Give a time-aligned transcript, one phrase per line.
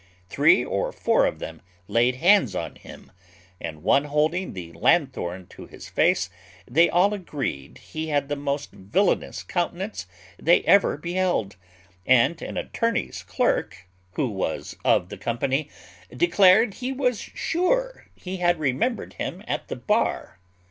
[0.29, 3.11] Three or four of them laid hands on him;
[3.59, 6.27] and one holding the lanthorn to his face,
[6.67, 10.07] they all agreed he had the most villainous countenance
[10.39, 11.55] they ever beheld;
[12.03, 15.69] and an attorney's clerk, who was of the company,
[16.11, 20.39] declared he was sure he had remembered him at the bar.